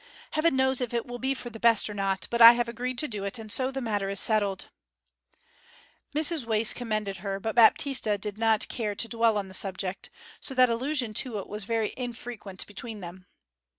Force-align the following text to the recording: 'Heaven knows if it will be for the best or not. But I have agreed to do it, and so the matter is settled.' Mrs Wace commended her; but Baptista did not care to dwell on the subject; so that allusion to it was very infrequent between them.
'Heaven 0.31 0.55
knows 0.55 0.81
if 0.81 0.95
it 0.95 1.05
will 1.05 1.19
be 1.19 1.35
for 1.35 1.51
the 1.51 1.59
best 1.59 1.87
or 1.87 1.93
not. 1.93 2.27
But 2.31 2.41
I 2.41 2.53
have 2.53 2.67
agreed 2.67 2.97
to 2.97 3.07
do 3.07 3.23
it, 3.23 3.37
and 3.37 3.51
so 3.51 3.69
the 3.69 3.81
matter 3.81 4.09
is 4.09 4.19
settled.' 4.19 4.65
Mrs 6.15 6.43
Wace 6.43 6.73
commended 6.73 7.17
her; 7.17 7.39
but 7.39 7.53
Baptista 7.53 8.17
did 8.17 8.35
not 8.39 8.67
care 8.67 8.95
to 8.95 9.07
dwell 9.07 9.37
on 9.37 9.47
the 9.47 9.53
subject; 9.53 10.09
so 10.39 10.55
that 10.55 10.71
allusion 10.71 11.13
to 11.13 11.37
it 11.37 11.47
was 11.47 11.65
very 11.65 11.93
infrequent 11.97 12.65
between 12.65 13.01
them. 13.01 13.27